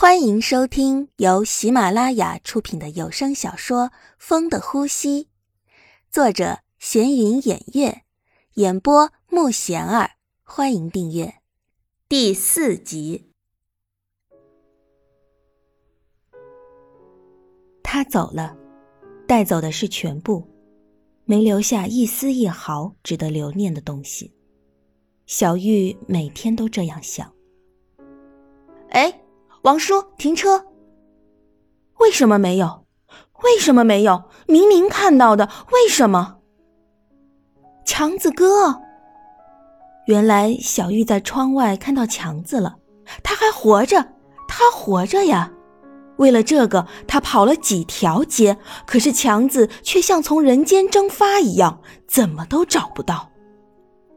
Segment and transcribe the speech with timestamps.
[0.00, 5.24] 欢迎收听由喜马拉雅出品的有声小说《风的呼吸》，
[6.10, 8.04] 作者闲云掩月，
[8.54, 10.12] 演播木贤儿。
[10.42, 11.34] 欢迎订阅
[12.08, 13.30] 第四集。
[17.82, 18.56] 他走了，
[19.28, 20.48] 带走的是全部，
[21.26, 24.32] 没留下一丝一毫值得留念的东西。
[25.26, 27.30] 小玉每天都这样想。
[28.88, 29.14] 哎。
[29.62, 30.64] 王叔，停车！
[31.98, 32.86] 为什么没有？
[33.42, 34.24] 为什么没有？
[34.46, 36.38] 明明看到的，为什么？
[37.84, 38.80] 强子哥，
[40.06, 42.76] 原来小玉在窗外看到强子了，
[43.22, 44.14] 他还活着，
[44.48, 45.52] 他活着呀！
[46.16, 48.56] 为了这个，他跑了几条街，
[48.86, 53.30] 可是强子却像从人间蒸发一样，怎么都找不到。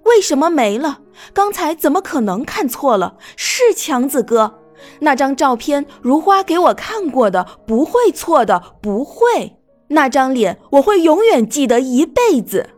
[0.06, 1.02] 为什么没了？
[1.34, 3.18] 刚才怎么可能看错了？
[3.36, 4.63] 是强子哥。
[5.00, 9.58] 那张照片，如花给我看过的，不会错的，不会。
[9.88, 12.70] 那张脸，我会永远记得一辈子。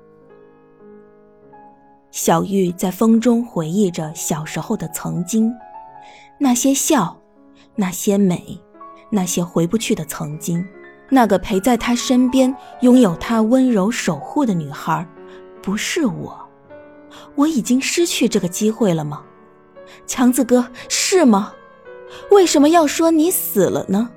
[2.11, 5.53] 小玉在风中回忆着小时候的曾经，
[6.37, 7.17] 那些笑，
[7.75, 8.59] 那些美，
[9.09, 10.65] 那些回不去的曾经。
[11.09, 15.07] 那个陪在他身边，拥有他温柔守护的女孩，
[15.61, 16.37] 不是我。
[17.35, 19.21] 我已经失去这个机会了吗？
[20.07, 21.53] 强子哥，是吗？
[22.31, 24.09] 为什么要说你死了呢？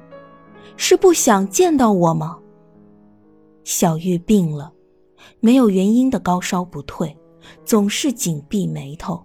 [0.77, 2.39] 是不想见到我吗？
[3.65, 4.73] 小玉病了，
[5.41, 7.17] 没有原因的高烧不退，
[7.65, 9.23] 总是紧闭眉头。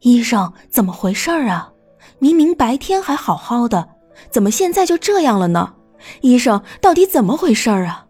[0.00, 1.72] 医生，怎么回事儿啊？
[2.18, 3.88] 明明白天还好好的，
[4.30, 5.74] 怎么现在就这样了呢？
[6.20, 8.06] 医生，到底怎么回事儿啊？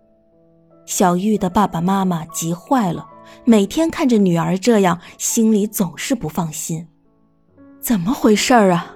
[0.84, 3.06] 小玉的爸爸妈妈急坏了，
[3.44, 6.86] 每天看着女儿这样，心里总是不放心。
[7.88, 8.94] 怎么回事儿啊？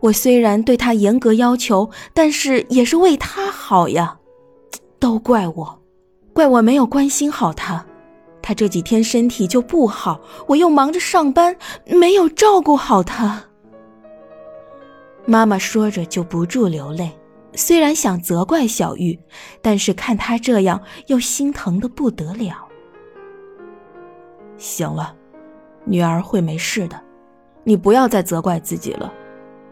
[0.00, 4.16] 我虽然对他严格要求，但是也是为他好呀。
[4.98, 5.82] 都怪我，
[6.32, 7.84] 怪我没有关心好他。
[8.40, 11.54] 他这几天身体就不好，我又忙着上班，
[11.84, 13.44] 没有照顾好他。
[15.26, 17.12] 妈妈说着就不住流泪，
[17.52, 19.20] 虽然想责怪小玉，
[19.60, 22.66] 但是看他这样又心疼的不得了。
[24.56, 25.14] 行了，
[25.84, 26.98] 女儿会没事的。
[27.64, 29.12] 你不要再责怪自己了，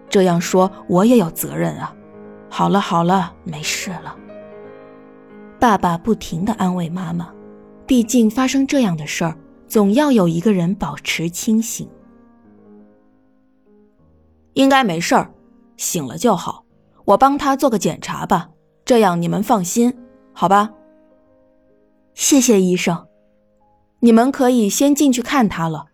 [0.09, 1.95] 这样说我也有责任啊。
[2.49, 4.17] 好了好了，没事了。
[5.59, 7.33] 爸爸不停的安慰妈妈，
[7.87, 9.37] 毕竟发生这样的事儿，
[9.69, 11.89] 总要有一个人保持清醒。
[14.55, 15.15] 应该没事，
[15.77, 16.65] 醒了就好。
[17.05, 18.51] 我帮他做个检查吧，
[18.85, 19.97] 这样你们放心，
[20.33, 20.71] 好吧？
[22.15, 23.07] 谢谢医生，
[24.01, 25.87] 你们可以先进去看他了。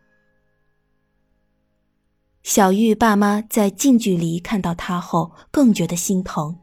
[2.47, 6.57] 小玉爸妈在近距离看到她后，更觉得心疼。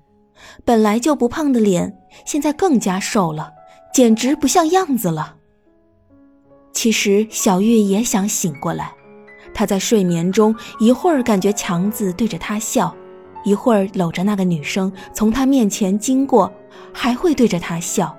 [0.64, 1.94] 本来就不胖的脸，
[2.26, 3.52] 现在更加瘦了，
[3.94, 5.36] 简直不像样子了。
[6.72, 8.94] 其实小玉也想醒过来，
[9.54, 12.96] 她在睡眠中一会儿感觉强子对着她笑，
[13.44, 16.50] 一会儿搂着那个女生从她面前经过，
[16.94, 18.18] 还会对着她笑，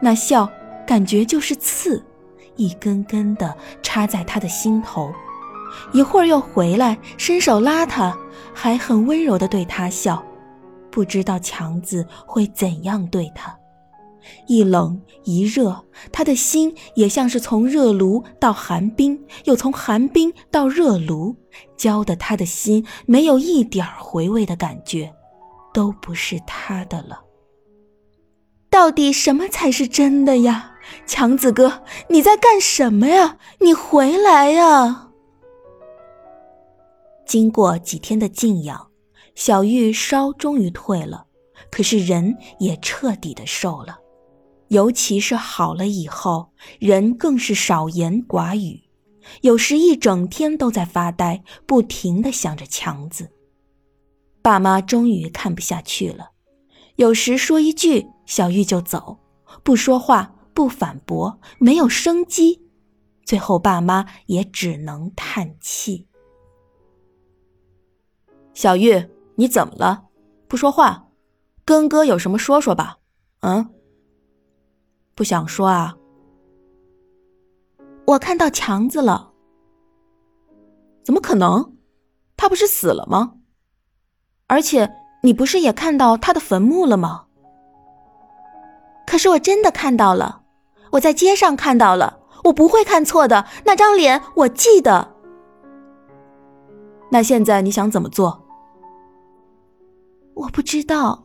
[0.00, 0.50] 那笑
[0.86, 2.02] 感觉就是刺，
[2.56, 5.12] 一根根的插在她的心头。
[5.92, 8.16] 一会儿又回来，伸手拉他，
[8.54, 10.22] 还很温柔地对他笑。
[10.90, 13.54] 不知道强子会怎样对他，
[14.46, 21.36] 一冷一热，他的心也像是从热炉到寒冰，又从寒冰到热炉，
[21.76, 25.12] 浇得他的心没有一点回味的感觉，
[25.74, 27.20] 都不是他的了。
[28.70, 30.72] 到底什么才是真的呀？
[31.06, 33.36] 强子哥，你在干什么呀？
[33.60, 35.05] 你回来呀！
[37.26, 38.90] 经过几天的静养，
[39.34, 41.26] 小玉烧终于退了，
[41.70, 43.98] 可是人也彻底的瘦了，
[44.68, 48.80] 尤其是好了以后，人更是少言寡语，
[49.40, 53.28] 有时一整天都在发呆，不停的想着强子。
[54.40, 56.30] 爸妈终于看不下去了，
[56.94, 59.18] 有时说一句，小玉就走，
[59.64, 62.62] 不说话，不反驳，没有生机，
[63.24, 66.06] 最后爸妈也只能叹气。
[68.56, 70.04] 小玉，你怎么了？
[70.48, 71.08] 不说话，
[71.62, 72.96] 跟哥有什么说说吧。
[73.40, 73.68] 嗯，
[75.14, 75.94] 不想说啊。
[78.06, 79.30] 我看到强子了。
[81.04, 81.74] 怎么可能？
[82.34, 83.34] 他不是死了吗？
[84.46, 84.90] 而且
[85.22, 87.26] 你不是也看到他的坟墓了吗？
[89.06, 90.44] 可是我真的看到了，
[90.92, 93.44] 我在街上看到了，我不会看错的。
[93.66, 95.14] 那张脸我记得。
[97.10, 98.45] 那现在你想怎么做？
[100.36, 101.24] 我不知道，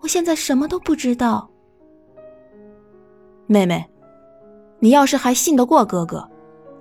[0.00, 1.48] 我现在什么都不知道。
[3.46, 3.88] 妹妹，
[4.80, 6.28] 你要是还信得过哥哥，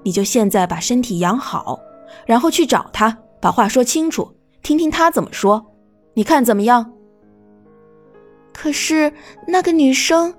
[0.02, 1.80] 你就现在把身体养好，
[2.26, 4.28] 然后去找他，把话说清楚，
[4.64, 5.64] 听听他怎么说，
[6.16, 6.92] 你看怎么样？
[8.52, 9.14] 可是
[9.48, 10.34] 那个女生，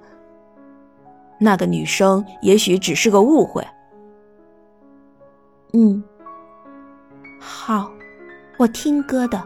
[1.39, 3.65] 那个女生也许只是个误会。
[5.73, 6.03] 嗯，
[7.39, 7.89] 好，
[8.59, 9.41] 我听哥的。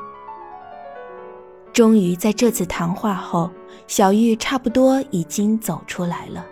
[1.72, 3.50] 终于在这次谈话后，
[3.87, 6.44] 小玉差不多已经走出来了。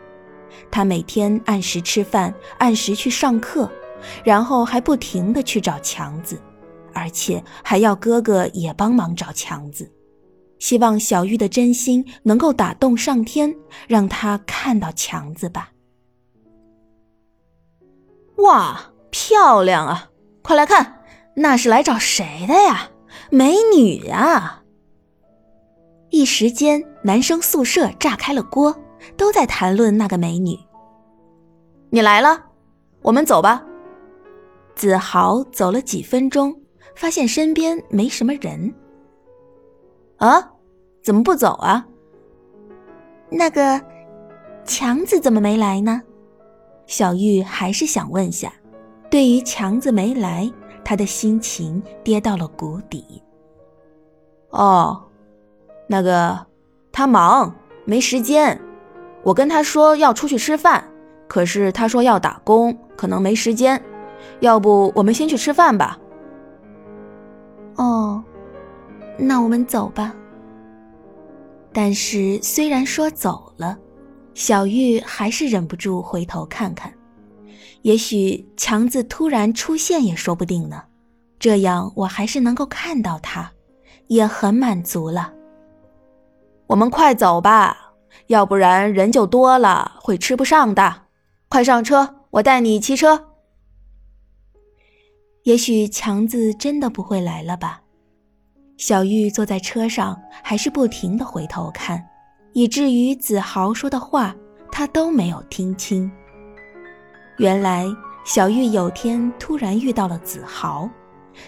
[0.71, 3.71] 她每天按时吃饭，按时去上课，
[4.25, 6.41] 然后还不停的去找强子，
[6.95, 9.91] 而且还要哥哥也帮忙找强子，
[10.59, 13.55] 希望小玉的真心能够打动上天，
[13.87, 15.73] 让他看到强子吧。
[18.37, 20.11] 哇，漂亮啊！
[20.43, 21.03] 快来看，
[21.35, 22.91] 那是来找谁的呀？
[23.31, 24.63] 美女呀！
[26.11, 28.75] 一时间，男生宿舍炸开了锅，
[29.17, 30.59] 都在谈论那个美女。
[31.91, 32.47] 你来了，
[33.03, 33.65] 我们走吧。
[34.75, 36.59] 子豪走了几分钟，
[36.95, 38.75] 发现身边没什么人。
[40.17, 40.53] 啊，
[41.03, 41.87] 怎么不走啊？
[43.31, 43.81] 那个
[44.65, 46.01] 强子怎么没来呢？
[46.87, 48.53] 小玉还是想问下。
[49.11, 50.51] 对于强子没来，
[50.85, 53.23] 他的心情跌到了谷底。
[54.51, 55.05] 哦。
[55.89, 56.47] 那个，
[56.93, 57.53] 他忙
[57.85, 58.61] 没时间。
[59.25, 60.85] 我跟他说要出去吃饭，
[61.27, 63.83] 可是他说要打工，可能没时间。
[64.41, 65.99] 要不我们先去吃饭吧？
[67.77, 68.23] 哦，
[69.17, 70.15] 那我们走吧。
[71.73, 73.77] 但是虽然说走了，
[74.35, 76.93] 小玉还是忍不住回头看看。
[77.83, 80.83] 也许强子突然出现也说不定呢。
[81.39, 83.53] 这样我还是能够看到他，
[84.09, 85.33] 也很满足了。
[86.69, 87.95] 我们快走吧，
[88.27, 91.03] 要不然人就多了，会吃不上的。
[91.49, 93.29] 快上车，我带你骑车。
[95.45, 97.81] 也许强子真的不会来了吧？
[98.77, 102.07] 小玉坐在车上，还是不停的回头看，
[102.53, 104.37] 以至于子豪说的话，
[104.71, 106.11] 他都没有听清。
[107.39, 107.87] 原来
[108.27, 110.87] 小玉有天突然遇到了子豪，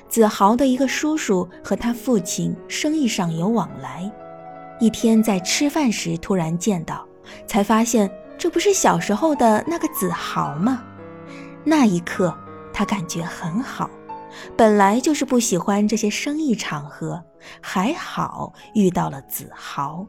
[0.08, 4.10] 子豪的一个叔叔和他父亲生意上有往来。
[4.80, 7.06] 一天在吃饭时突然见到，
[7.46, 10.82] 才发现这不是小时候的那个子豪吗？
[11.62, 12.34] 那一刻，
[12.72, 13.88] 他感觉很好。
[14.56, 17.22] 本来就是不喜欢这些生意场合，
[17.60, 20.06] 还好遇到了子豪。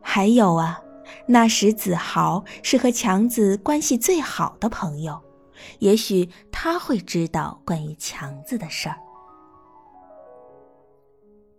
[0.00, 0.80] 还有啊，
[1.26, 5.20] 那时子豪是和强子关系最好的朋友，
[5.80, 8.96] 也许他会知道关于强子的事儿。